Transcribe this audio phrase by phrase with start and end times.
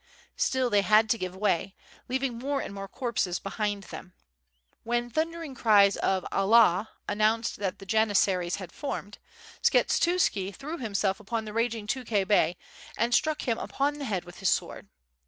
[0.35, 1.75] Still they had to give way,
[2.09, 4.13] leaving more and more corpses behind them.
[4.81, 9.19] When thundering cries of "Allah!" announced that the Janissaries had formed,
[9.61, 12.57] Skshetuski threw himself upon the raging Tukhay Bey
[12.97, 14.89] and struck him upon the head with his sword.